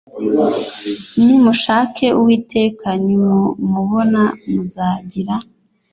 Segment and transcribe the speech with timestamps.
[1.23, 5.35] Nimushake Uwiteka Nimumubona muzagira